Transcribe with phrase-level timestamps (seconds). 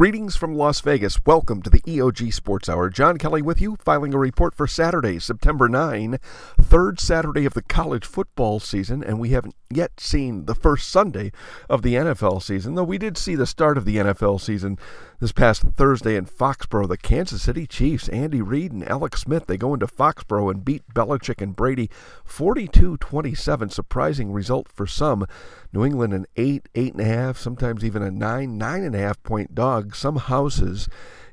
[0.00, 1.26] Greetings from Las Vegas.
[1.26, 2.88] Welcome to the EOG Sports Hour.
[2.88, 6.16] John Kelly with you, filing a report for Saturday, September 9,
[6.58, 11.30] third Saturday of the college football season, and we haven't yet seen the first Sunday
[11.68, 14.78] of the NFL season, though we did see the start of the NFL season
[15.20, 16.88] this past Thursday in Foxborough.
[16.88, 20.82] The Kansas City Chiefs, Andy Reid and Alex Smith, they go into Foxborough and beat
[20.94, 21.90] Belichick and Brady
[22.24, 23.68] 42 27.
[23.68, 25.26] Surprising result for some.
[25.72, 28.98] New England an eight, eight and a half, sometimes even a nine, nine and a
[28.98, 29.89] half point dog.
[29.94, 30.88] Some houses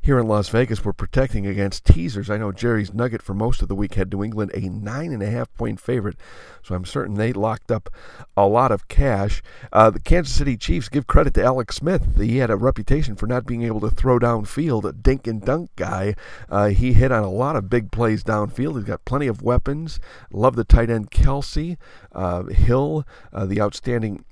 [0.07, 2.29] here in Las Vegas were protecting against teasers.
[2.29, 5.21] I know Jerry's Nugget for most of the week had New England a nine and
[5.21, 6.15] a half point favorite,
[6.63, 7.89] so I'm certain they locked up
[8.37, 9.41] a lot of cash.
[9.73, 12.17] Uh, the Kansas City Chiefs give credit to Alex Smith.
[12.17, 15.71] He had a reputation for not being able to throw downfield, a dink and dunk
[15.75, 16.15] guy.
[16.47, 18.75] Uh, he hit on a lot of big plays downfield.
[18.75, 19.99] He's got plenty of weapons.
[20.31, 21.75] Love the tight end Kelce,
[22.13, 24.23] uh, Hill, uh, the outstanding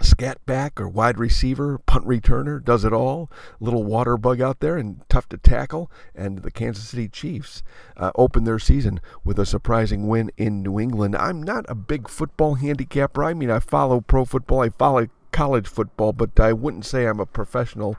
[0.00, 3.30] scat back or wide receiver, punt returner, does it all.
[3.60, 5.90] Little water bug out there and tough to tackle.
[6.14, 7.62] And the Kansas City Chiefs
[7.96, 11.16] uh, open their season with a surprising win in New England.
[11.16, 13.22] I'm not a big football handicapper.
[13.24, 17.20] I mean, I follow pro football, I follow college football, but I wouldn't say I'm
[17.20, 17.96] a professional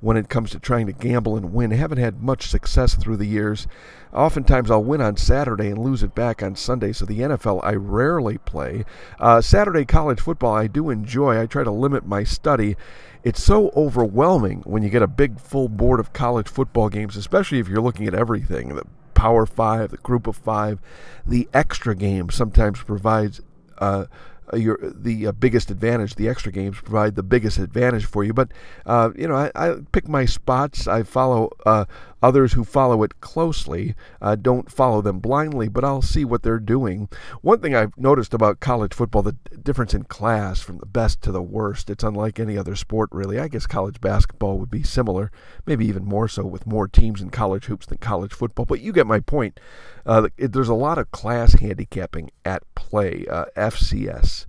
[0.00, 1.72] when it comes to trying to gamble and win.
[1.72, 3.66] I haven't had much success through the years.
[4.12, 7.74] Oftentimes I'll win on Saturday and lose it back on Sunday, so the NFL I
[7.74, 8.84] rarely play.
[9.18, 11.40] Uh, Saturday college football I do enjoy.
[11.40, 12.76] I try to limit my study.
[13.24, 17.58] It's so overwhelming when you get a big full board of college football games, especially
[17.58, 18.84] if you're looking at everything the
[19.14, 20.78] Power Five, the Group of Five.
[21.26, 23.40] The extra game sometimes provides.
[23.78, 24.06] Uh,
[24.52, 26.14] uh, your the uh, biggest advantage.
[26.14, 28.32] The extra games provide the biggest advantage for you.
[28.32, 28.52] But
[28.84, 30.86] uh, you know, I, I, pick my spots.
[30.86, 31.84] I follow uh,
[32.22, 33.94] others who follow it closely.
[34.20, 37.08] Uh, don't follow them blindly, but I'll see what they're doing.
[37.42, 41.32] One thing I've noticed about college football: the difference in class from the best to
[41.32, 41.90] the worst.
[41.90, 43.38] It's unlike any other sport, really.
[43.38, 45.30] I guess college basketball would be similar,
[45.66, 48.66] maybe even more so, with more teams in college hoops than college football.
[48.66, 49.60] But you get my point.
[50.04, 53.24] Uh, it, there's a lot of class handicapping at play.
[53.56, 54.46] FCS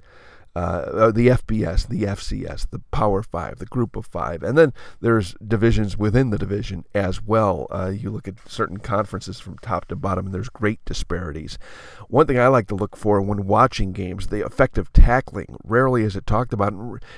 [0.57, 5.35] uh, the FBS, the FCS, the Power Five, the Group of Five, and then there's
[5.45, 7.67] divisions within the division as well.
[7.69, 11.59] Uh, you look at certain conferences from top to bottom, and there's great disparities.
[12.07, 15.57] One thing I like to look for when watching games, the effective tackling.
[15.63, 16.73] Rarely is it talked about.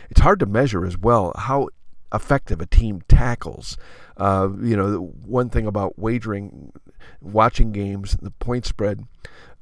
[0.09, 1.69] It's hard to measure as well how
[2.13, 3.77] effective a team tackles.
[4.17, 6.73] Uh, you know, one thing about wagering,
[7.21, 9.06] watching games, the point spread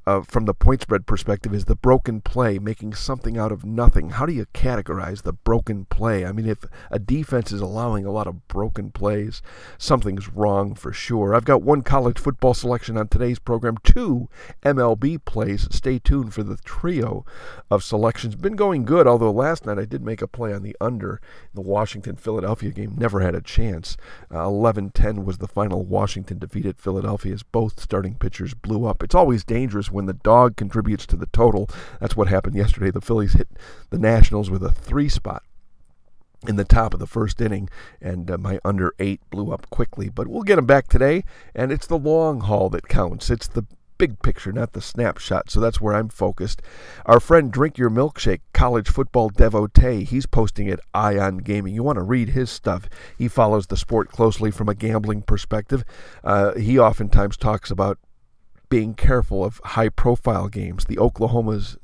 [0.08, 4.08] uh, from the point spread perspective is the broken play, making something out of nothing.
[4.08, 6.24] How do you categorize the broken play?
[6.24, 9.42] I mean, if a defense is allowing a lot of broken plays,
[9.76, 11.34] something's wrong for sure.
[11.34, 14.30] I've got one college football selection on today's program, two
[14.62, 15.68] MLB plays.
[15.70, 17.26] Stay tuned for the trio
[17.70, 18.34] of selections.
[18.34, 21.20] Been going good, although last night I did make a play on the under.
[21.54, 23.98] in The Washington Philadelphia game never had a chance.
[24.32, 25.84] Uh, 11 10 was the final.
[25.84, 29.02] Washington defeated Philadelphia as both starting pitchers blew up.
[29.02, 31.68] It's always dangerous when the dog contributes to the total.
[32.00, 32.92] That's what happened yesterday.
[32.92, 33.48] The Phillies hit
[33.90, 35.42] the Nationals with a three spot
[36.46, 37.68] in the top of the first inning,
[38.00, 40.08] and uh, my under eight blew up quickly.
[40.08, 43.28] But we'll get them back today, and it's the long haul that counts.
[43.28, 43.66] It's the
[43.98, 45.50] big picture, not the snapshot.
[45.50, 46.62] So that's where I'm focused.
[47.04, 51.74] Our friend Drink Your Milkshake, college football devotee, he's posting at Eye on Gaming.
[51.74, 52.88] You want to read his stuff.
[53.18, 55.84] He follows the sport closely from a gambling perspective.
[56.22, 57.98] Uh, he oftentimes talks about
[58.68, 61.76] being careful of high profile games, the Oklahomas,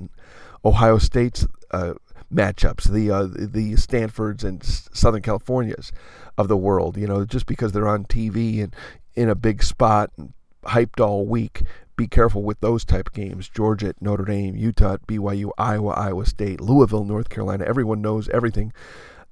[0.65, 1.95] Ohio State's uh,
[2.33, 5.93] matchups, the uh, the Stanfords and Southern Californias
[6.37, 6.97] of the world.
[6.97, 8.75] You know, just because they're on TV and
[9.15, 10.33] in a big spot and
[10.65, 11.63] hyped all week,
[11.97, 13.49] be careful with those type of games.
[13.49, 17.65] Georgia at Notre Dame, Utah at BYU, Iowa, Iowa State, Louisville, North Carolina.
[17.65, 18.73] Everyone knows everything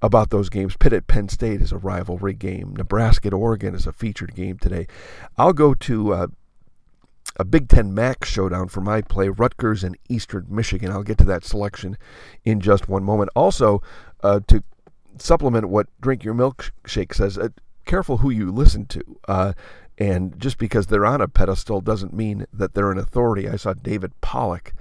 [0.01, 0.77] about those games.
[0.77, 2.75] Pitt at Penn State is a rivalry game.
[2.77, 4.87] Nebraska at Oregon is a featured game today.
[5.37, 6.27] I'll go to uh,
[7.37, 10.91] a Big Ten MAC showdown for my play, Rutgers and Eastern Michigan.
[10.91, 11.97] I'll get to that selection
[12.45, 13.31] in just one moment.
[13.35, 13.83] Also,
[14.23, 14.63] uh, to
[15.19, 17.49] supplement what Drink Your Milkshake says, uh,
[17.85, 19.03] careful who you listen to.
[19.29, 19.53] Uh,
[19.99, 23.49] and just because they're on a pedestal doesn't mean that they're an authority.
[23.49, 24.73] I saw David Pollack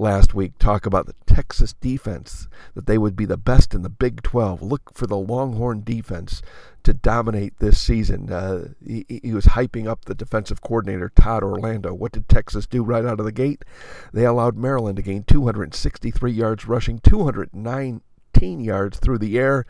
[0.00, 3.90] last week talk about the Texas defense, that they would be the best in the
[3.90, 4.62] Big 12.
[4.62, 6.40] Look for the Longhorn defense
[6.82, 8.32] to dominate this season.
[8.32, 11.92] Uh, he, he, was hyping up the defensive coordinator, Todd Orlando.
[11.92, 13.64] What did Texas do right out of the gate?
[14.12, 19.66] They allowed Maryland to gain 263 yards rushing, 219 yards through the air,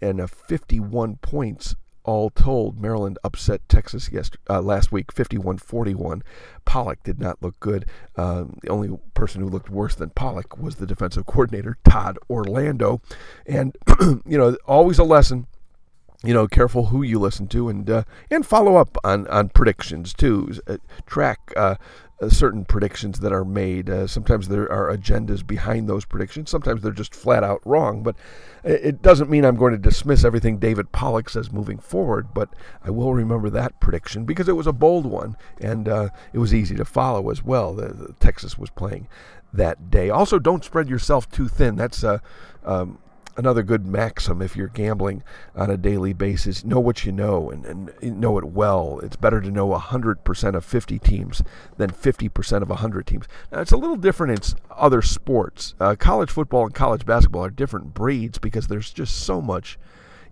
[0.00, 1.74] and 51 points
[2.06, 6.22] all told, Maryland upset Texas yesterday, uh, last week, 51-41.
[6.64, 7.84] Pollack did not look good.
[8.16, 13.02] Uh, the only person who looked worse than Pollack was the defensive coordinator, Todd Orlando.
[13.44, 15.46] And, you know, always a lesson
[16.24, 20.12] you know, careful who you listen to, and uh, and follow up on on predictions
[20.12, 20.52] too.
[20.66, 21.76] Uh, track uh,
[22.20, 23.90] uh, certain predictions that are made.
[23.90, 26.50] Uh, sometimes there are agendas behind those predictions.
[26.50, 28.02] Sometimes they're just flat out wrong.
[28.02, 28.16] But
[28.64, 32.32] it doesn't mean I'm going to dismiss everything David Pollack says moving forward.
[32.32, 32.48] But
[32.82, 36.54] I will remember that prediction because it was a bold one and uh, it was
[36.54, 37.74] easy to follow as well.
[37.74, 39.08] The, the Texas was playing
[39.52, 40.08] that day.
[40.08, 41.76] Also, don't spread yourself too thin.
[41.76, 42.18] That's uh,
[42.64, 42.98] um,
[43.36, 45.22] another good maxim if you're gambling
[45.54, 46.64] on a daily basis.
[46.64, 49.00] Know what you know and, and know it well.
[49.02, 51.42] It's better to know 100% of 50 teams
[51.76, 53.26] than 50% of 100 teams.
[53.52, 55.74] Now, it's a little different in other sports.
[55.78, 59.78] Uh, college football and college basketball are different breeds because there's just so much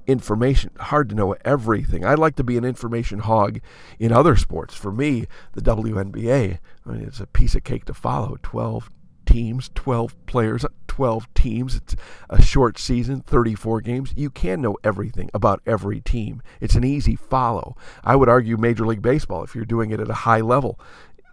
[0.06, 0.70] information.
[0.78, 2.04] Hard to know everything.
[2.04, 3.60] I'd like to be an information hog
[3.98, 4.74] in other sports.
[4.74, 8.38] For me, the WNBA, I mean, it's a piece of cake to follow.
[8.42, 8.90] 12,
[9.34, 11.74] teams, 12 players, 12 teams.
[11.74, 11.96] It's
[12.30, 14.14] a short season, 34 games.
[14.16, 16.40] You can know everything about every team.
[16.60, 17.76] It's an easy follow.
[18.04, 20.78] I would argue Major League Baseball, if you're doing it at a high level,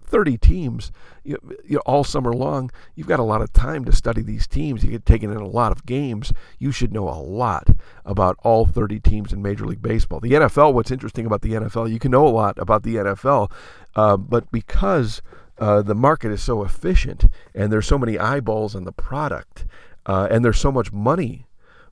[0.03, 0.91] 30 teams
[1.23, 4.47] you, you know, all summer long, you've got a lot of time to study these
[4.47, 4.83] teams.
[4.83, 6.33] You get taken in a lot of games.
[6.57, 7.69] You should know a lot
[8.03, 10.19] about all 30 teams in Major League Baseball.
[10.19, 13.51] The NFL, what's interesting about the NFL, you can know a lot about the NFL,
[13.95, 15.21] uh, but because
[15.61, 19.65] uh, the market is so efficient and there's so many eyeballs on the product
[20.07, 21.45] uh, and there's so much money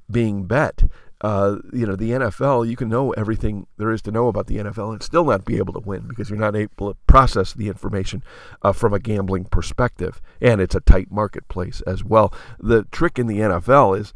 [0.10, 0.84] being bet.
[1.22, 4.58] Uh, you know, the NFL, you can know everything there is to know about the
[4.58, 7.68] NFL and still not be able to win because you're not able to process the
[7.68, 8.24] information
[8.64, 10.20] uh, from a gambling perspective.
[10.42, 12.34] And it's a tight marketplace as well.
[12.58, 14.14] The trick in the NFL is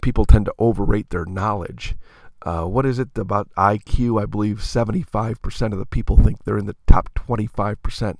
[0.00, 1.94] people tend to overrate their knowledge.
[2.44, 4.20] Uh, what is it about IQ?
[4.20, 8.16] I believe 75% of the people think they're in the top 25%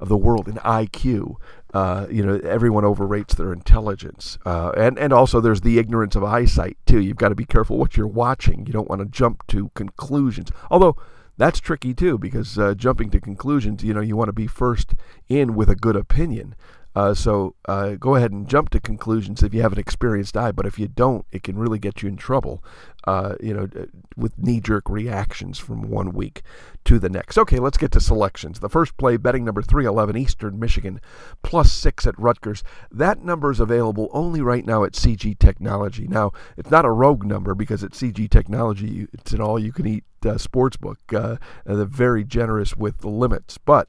[0.00, 1.36] of the world in IQ.
[1.74, 6.24] Uh, you know, everyone overrates their intelligence, uh, and and also there's the ignorance of
[6.24, 7.00] eyesight too.
[7.00, 8.66] You've got to be careful what you're watching.
[8.66, 10.50] You don't want to jump to conclusions.
[10.70, 10.96] Although
[11.36, 14.94] that's tricky too, because uh, jumping to conclusions, you know, you want to be first
[15.28, 16.54] in with a good opinion.
[16.96, 20.50] Uh, so uh, go ahead and jump to conclusions if you have an experienced eye,
[20.50, 22.64] but if you don't, it can really get you in trouble.
[23.06, 23.68] Uh, you know,
[24.16, 26.42] with knee-jerk reactions from one week
[26.84, 27.38] to the next.
[27.38, 28.58] Okay, let's get to selections.
[28.58, 31.00] The first play, betting number 311, Eastern Michigan,
[31.42, 32.64] plus six at Rutgers.
[32.90, 36.08] That number is available only right now at CG Technology.
[36.08, 40.76] Now, it's not a rogue number because at CG Technology, it's an all-you-can-eat uh, sports
[40.76, 40.98] book.
[41.12, 43.88] Uh, they're very generous with the limits, but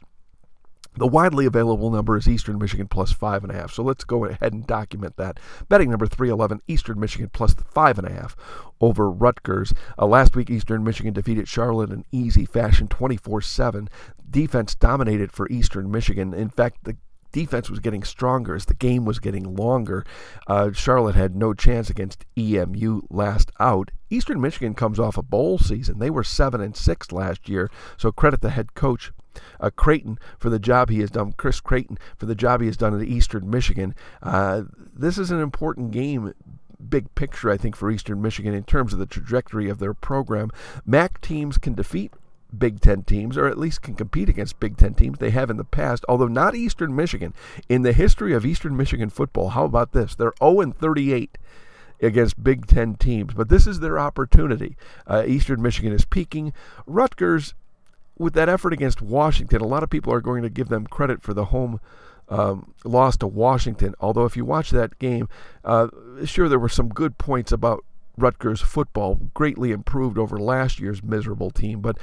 [0.98, 3.72] the widely available number is Eastern Michigan plus five and a half.
[3.72, 5.40] So let's go ahead and document that.
[5.70, 8.36] Betting number 311, Eastern Michigan plus five and a half
[8.82, 9.74] over Rutgers.
[9.98, 13.90] Uh, last week, Eastern Michigan defeated Charlotte in easy fashion, 24 7.
[14.30, 16.34] Defense dominated for Eastern Michigan.
[16.34, 16.98] In fact, the
[17.32, 20.06] defense was getting stronger as the game was getting longer.
[20.48, 23.92] Uh, Charlotte had no chance against EMU last out.
[24.10, 26.00] Eastern Michigan comes off a bowl season.
[26.00, 29.12] They were seven and six last year, so credit the head coach
[29.60, 32.78] uh, Creighton for the job he has done, Chris Creighton for the job he has
[32.78, 33.96] done at Eastern Michigan.
[34.22, 34.64] Uh,
[34.96, 36.34] this is an important game
[36.90, 40.52] big picture, I think, for Eastern Michigan in terms of the trajectory of their program.
[40.86, 42.14] MAC teams can defeat
[42.58, 45.20] Big Ten teams, or at least can compete against Big Ten teams.
[45.20, 47.34] They have in the past, although not Eastern Michigan.
[47.68, 50.16] In the history of Eastern Michigan football, how about this?
[50.16, 51.38] They're 0 38
[52.02, 54.78] against Big Ten teams, but this is their opportunity.
[55.06, 56.54] Uh, Eastern Michigan is peaking.
[56.86, 57.54] Rutgers
[58.18, 61.22] with that effort against Washington, a lot of people are going to give them credit
[61.22, 61.80] for the home
[62.30, 63.96] um, loss to Washington.
[64.00, 65.30] Although, if you watch that game,
[65.64, 65.88] uh,
[66.26, 67.84] sure, there were some good points about
[68.18, 71.82] Rutgers football, greatly improved over last year's miserable team.
[71.82, 71.98] But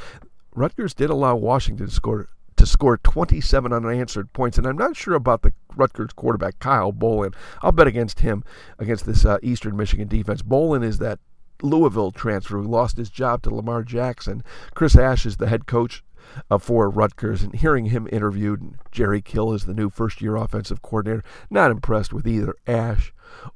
[0.55, 5.15] Rutgers did allow Washington to score to score 27 unanswered points, and I'm not sure
[5.15, 7.35] about the Rutgers quarterback Kyle Bolin.
[7.63, 8.45] I'll bet against him
[8.79, 10.41] against this uh, Eastern Michigan defense.
[10.41, 11.19] Bolin is that
[11.65, 14.45] Louisville transfer who lost his job to Lamar Jackson.
[14.75, 16.05] Chris Ash is the head coach
[16.51, 20.83] uh, for Rutgers, and hearing him interviewed, Jerry Kill is the new first year offensive
[20.83, 23.13] coordinator, not impressed with either Ash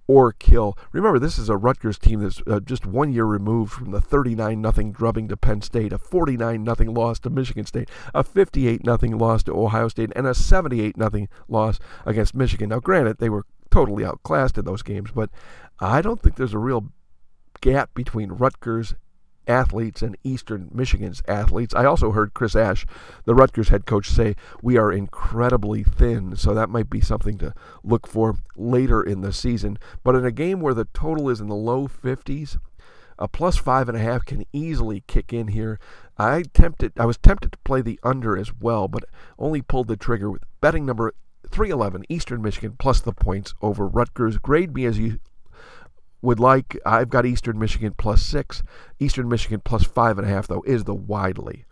[0.06, 0.76] or Kill.
[0.92, 4.72] Remember, this is a Rutgers team that's uh, just one year removed from the 39
[4.72, 8.98] 0 drubbing to Penn State, a 49 0 loss to Michigan State, a 58 0
[9.18, 12.70] loss to Ohio State, and a 78 0 loss against Michigan.
[12.70, 15.30] Now, granted, they were totally outclassed in those games, but
[15.80, 16.90] I don't think there's a real
[17.60, 18.94] gap between Rutgers
[19.48, 21.74] athletes and Eastern Michigan's athletes.
[21.74, 22.86] I also heard Chris Ash,
[23.24, 27.54] the Rutgers head coach, say we are incredibly thin, so that might be something to
[27.82, 29.78] look for later in the season.
[30.04, 32.58] But in a game where the total is in the low 50s,
[33.18, 35.80] a plus five and a half can easily kick in here.
[36.16, 39.04] I tempted, I was tempted to play the under as well, but
[39.38, 41.12] only pulled the trigger with betting number
[41.48, 44.38] 311 Eastern Michigan plus the points over Rutgers.
[44.38, 45.18] Grade me as you
[46.20, 48.62] would like, I've got Eastern Michigan plus six.
[48.98, 51.64] Eastern Michigan plus five and a half, though, is the widely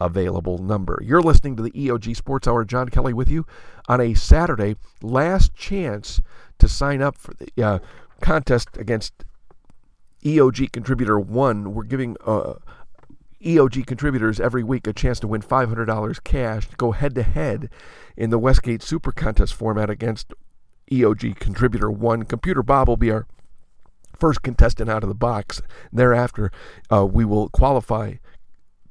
[0.00, 1.00] available number.
[1.04, 2.64] You're listening to the EOG Sports Hour.
[2.64, 3.46] John Kelly with you
[3.88, 4.76] on a Saturday.
[5.00, 6.20] Last chance
[6.58, 7.78] to sign up for the uh,
[8.20, 9.24] contest against
[10.24, 11.72] EOG Contributor 1.
[11.72, 12.54] We're giving uh,
[13.44, 17.68] EOG contributors every week a chance to win $500 cash to go head to head
[18.16, 20.32] in the Westgate Super Contest format against
[20.90, 22.24] EOG Contributor 1.
[22.24, 23.26] Computer Bob will be our
[24.18, 25.62] first contestant out of the box.
[25.92, 26.50] Thereafter,
[26.92, 28.14] uh, we will qualify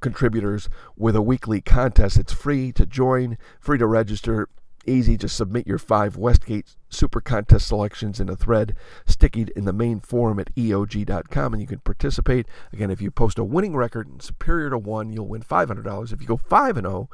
[0.01, 2.17] contributors with a weekly contest.
[2.17, 4.49] It's free to join, free to register,
[4.85, 5.17] easy.
[5.17, 8.75] Just submit your five Westgate Super Contest selections in a thread,
[9.05, 12.47] stickied in the main forum at EOG.com, and you can participate.
[12.73, 16.13] Again, if you post a winning record superior to one, you'll win $500.
[16.13, 17.09] If you go 5 and 0,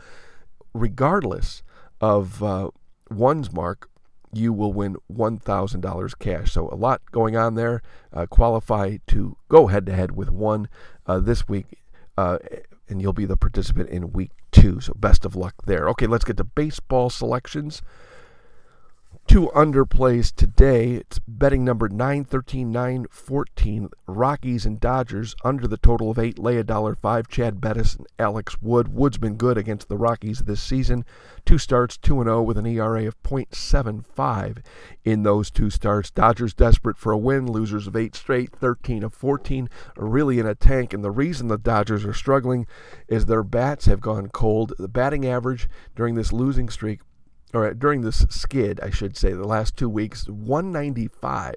[0.73, 1.63] regardless
[2.01, 2.69] of uh,
[3.09, 3.89] one's mark,
[4.37, 6.51] you will win $1,000 cash.
[6.51, 7.81] So a lot going on there.
[8.13, 10.69] Uh, qualify to go head to head with one
[11.05, 11.79] uh, this week,
[12.17, 12.37] uh,
[12.87, 14.79] and you'll be the participant in week two.
[14.79, 15.89] So best of luck there.
[15.89, 17.81] Okay, let's get to baseball selections
[19.27, 20.93] two underplays today.
[20.93, 23.89] It's betting number 913, 914.
[24.07, 26.39] Rockies and Dodgers under the total of eight.
[26.39, 27.27] Lay a dollar five.
[27.27, 28.87] Chad Bettis and Alex Wood.
[28.87, 31.03] Wood's been good against the Rockies this season.
[31.45, 34.63] Two starts, 2 and 0 with an ERA of .75
[35.03, 36.09] in those two starts.
[36.09, 37.51] Dodgers desperate for a win.
[37.51, 39.69] Losers of eight straight, 13 of 14.
[39.97, 40.93] Are really in a tank.
[40.93, 42.65] And the reason the Dodgers are struggling
[43.07, 44.73] is their bats have gone cold.
[44.79, 47.01] The batting average during this losing streak
[47.57, 51.55] or during this skid, I should say, the last two weeks, 195.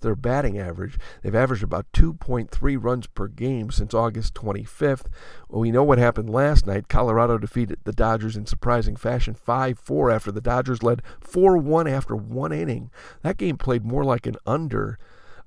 [0.00, 0.98] Their batting average.
[1.22, 5.06] They've averaged about 2.3 runs per game since August 25th.
[5.48, 6.88] Well, we know what happened last night.
[6.88, 11.86] Colorado defeated the Dodgers in surprising fashion 5 4 after the Dodgers led 4 1
[11.86, 12.90] after one inning.
[13.22, 14.98] That game played more like an under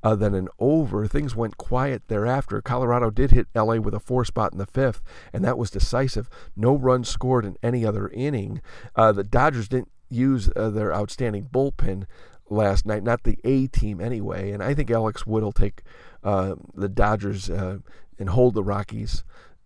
[0.03, 1.07] uh, than an over.
[1.07, 2.61] Things went quiet thereafter.
[2.61, 6.29] Colorado did hit LA with a four spot in the fifth, and that was decisive.
[6.55, 8.61] No runs scored in any other inning.
[8.95, 12.05] Uh, the Dodgers didn't use uh, their outstanding bullpen
[12.49, 14.51] last night, not the A team anyway.
[14.51, 15.81] And I think Alex Wood will take
[16.23, 17.79] uh, the Dodgers uh,
[18.19, 19.23] and hold the Rockies.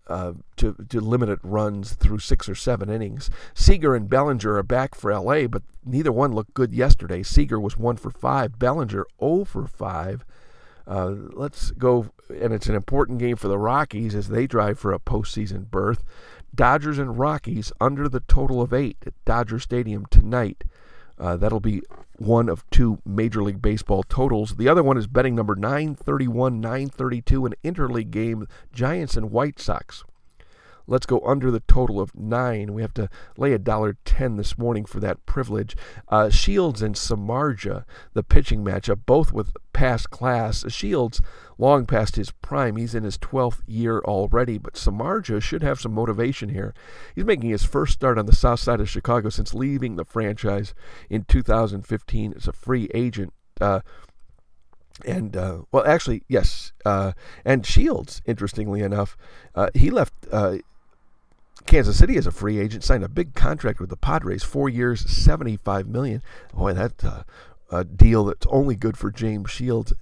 [0.09, 3.29] Uh, to, to limited runs through six or seven innings.
[3.53, 7.21] Seager and Bellinger are back for LA, but neither one looked good yesterday.
[7.23, 10.23] Seager was one for five, Bellinger 0 for five.
[10.87, 14.93] Uh, let's go, and it's an important game for the Rockies as they drive for
[14.93, 16.03] a postseason berth.
[16.53, 20.63] Dodgers and Rockies under the total of eight at Dodger Stadium tonight.
[21.19, 21.81] Uh, that'll be
[22.17, 24.55] one of two Major League Baseball totals.
[24.55, 30.03] The other one is betting number 931, 932, an interleague game, Giants and White Sox.
[30.87, 32.73] Let's go under the total of nine.
[32.73, 35.75] We have to lay a dollar ten this morning for that privilege.
[36.07, 40.63] Uh, Shields and Samardzija, the pitching matchup, both with past class.
[40.71, 41.21] Shields
[41.57, 42.77] long past his prime.
[42.77, 46.73] He's in his 12th year already, but Samardzija should have some motivation here.
[47.13, 50.73] He's making his first start on the south side of Chicago since leaving the franchise
[51.09, 53.33] in 2015 as a free agent.
[53.59, 53.81] Uh,
[55.05, 56.71] and uh, well, actually, yes.
[56.85, 57.11] Uh,
[57.45, 59.17] and Shields, interestingly enough,
[59.53, 60.57] uh, he left uh,
[61.67, 65.01] Kansas City as a free agent, signed a big contract with the Padres, four years,
[65.01, 66.23] seventy-five million.
[66.53, 67.23] Boy, that's uh,
[67.69, 69.93] a deal that's only good for James Shields.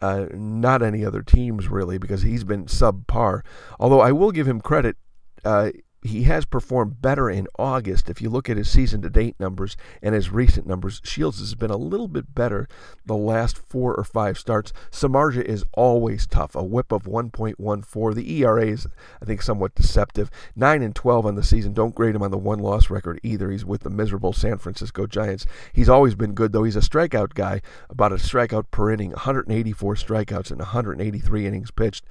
[0.00, 3.40] Uh, not any other teams really, because he's been subpar.
[3.80, 4.96] Although I will give him credit,
[5.44, 5.70] uh,
[6.02, 8.08] he has performed better in August.
[8.08, 11.54] If you look at his season to date numbers and his recent numbers, Shields has
[11.54, 12.68] been a little bit better
[13.04, 14.72] the last four or five starts.
[14.92, 18.14] Samardzija is always tough, a whip of 1.14.
[18.14, 18.86] The ERA is,
[19.20, 20.30] I think, somewhat deceptive.
[20.54, 21.72] 9 and 12 on the season.
[21.72, 23.50] Don't grade him on the one loss record either.
[23.50, 25.46] He's with the miserable San Francisco Giants.
[25.72, 26.64] He's always been good, though.
[26.64, 32.04] He's a strikeout guy, about a strikeout per inning, 184 strikeouts in 183 innings pitched.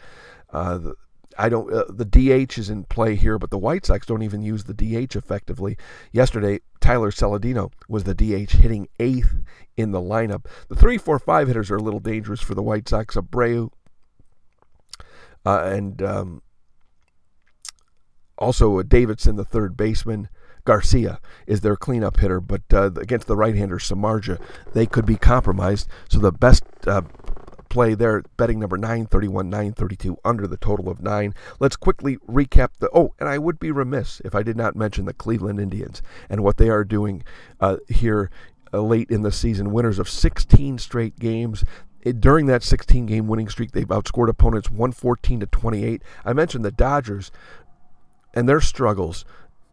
[0.51, 0.95] Uh, the,
[1.37, 1.71] I don't.
[1.71, 4.73] Uh, the DH is in play here, but the White Sox don't even use the
[4.73, 5.77] DH effectively.
[6.11, 9.35] Yesterday, Tyler Saladino was the DH, hitting eighth
[9.75, 10.45] in the lineup.
[10.67, 13.15] The three, four, five hitters are a little dangerous for the White Sox.
[13.15, 13.69] Abreu
[15.45, 16.41] uh, and um,
[18.37, 20.29] also Davidson, the third baseman.
[20.65, 24.37] Garcia is their cleanup hitter, but uh, against the right-hander Samardzija,
[24.73, 25.87] they could be compromised.
[26.09, 27.03] So the best uh,
[27.77, 31.35] play there, betting number 931, 932, under the total of nine.
[31.59, 32.89] Let's quickly recap the.
[32.91, 36.43] Oh, and I would be remiss if I did not mention the Cleveland Indians and
[36.43, 37.23] what they are doing
[37.59, 38.31] uh, here
[38.73, 39.71] uh, late in the season.
[39.71, 41.63] Winners of 16 straight games.
[42.17, 46.01] During that 16 game winning streak, they've outscored opponents 114 to 28.
[46.25, 47.31] I mentioned the Dodgers
[48.33, 49.23] and their struggles,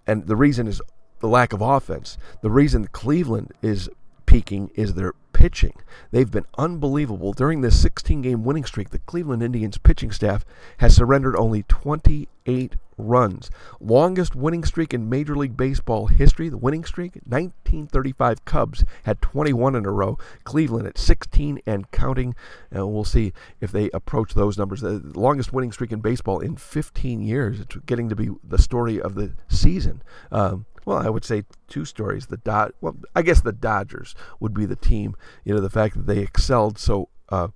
[0.07, 0.83] and the reason is
[1.21, 2.19] the lack of offense.
[2.43, 3.89] The reason Cleveland is
[4.35, 5.75] peaking is their pitching.
[6.11, 7.33] They've been unbelievable.
[7.33, 10.45] During this 16 game winning streak, the Cleveland Indians pitching staff
[10.79, 13.49] has surrendered only 28 runs.
[13.79, 19.77] Longest winning streak in Major League Baseball history, the winning streak, 1935 Cubs had 21
[19.77, 20.19] in a row.
[20.43, 22.35] Cleveland at 16 and counting.
[22.73, 24.81] And we'll see if they approach those numbers.
[24.81, 27.61] The longest winning streak in baseball in 15 years.
[27.61, 30.03] It's getting to be the story of the season.
[30.33, 32.27] Um, well, I would say two stories.
[32.27, 35.17] The Dod, well, I guess the Dodgers would be the team.
[35.45, 37.49] You know, the fact that they excelled so uh,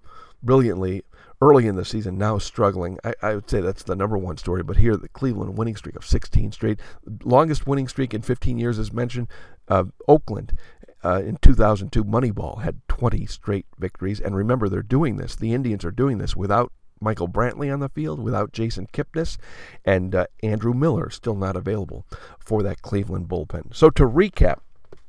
[0.42, 1.04] brilliantly
[1.40, 2.98] early in the season, now struggling.
[3.04, 4.62] I, I, would say that's the number one story.
[4.62, 6.80] But here, the Cleveland winning streak of 16 straight,
[7.24, 9.28] longest winning streak in 15 years, as mentioned.
[9.68, 10.56] Uh, Oakland
[11.04, 14.20] uh, in 2002, Moneyball had 20 straight victories.
[14.20, 15.36] And remember, they're doing this.
[15.36, 19.38] The Indians are doing this without Michael Brantley on the field without Jason Kipnis,
[19.84, 22.04] and uh, Andrew Miller still not available
[22.38, 23.74] for that Cleveland bullpen.
[23.74, 24.58] So to recap,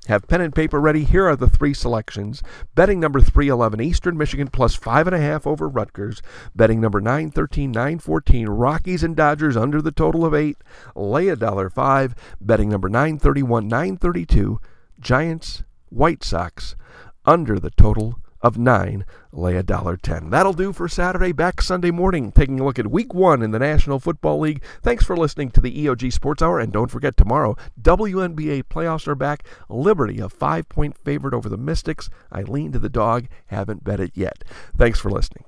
[0.07, 1.03] have pen and paper ready.
[1.03, 2.41] Here are the three selections.
[2.73, 6.21] Betting number 311, Eastern Michigan plus 5.5 over Rutgers.
[6.55, 10.57] Betting number 913, 914, Rockies and Dodgers under the total of 8.
[10.95, 12.15] Lay a dollar 5.
[12.41, 14.59] Betting number 931, 932,
[14.99, 16.75] Giants, White Sox
[17.25, 20.29] under the total of nine, lay a dollar ten.
[20.29, 21.31] That'll do for Saturday.
[21.31, 24.63] Back Sunday morning, taking a look at week one in the National Football League.
[24.81, 26.59] Thanks for listening to the EOG Sports Hour.
[26.59, 29.45] And don't forget, tomorrow, WNBA playoffs are back.
[29.67, 32.09] Liberty, a five point favorite over the Mystics.
[32.31, 34.43] I lean to the dog, haven't bet it yet.
[34.77, 35.45] Thanks for listening.